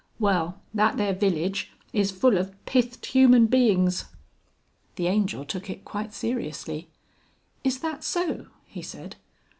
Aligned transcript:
Well 0.17 0.59
that 0.73 0.97
there 0.97 1.13
village 1.13 1.71
is 1.93 2.09
full 2.09 2.35
of 2.39 2.55
pithed 2.65 3.05
human 3.05 3.45
beings." 3.45 4.05
The 4.95 5.05
Angel 5.05 5.45
took 5.45 5.69
it 5.69 5.85
quite 5.85 6.11
seriously. 6.11 6.89
"Is 7.63 7.81
that 7.81 8.03
so?" 8.03 8.47
he 8.65 8.81
said. 8.81 9.17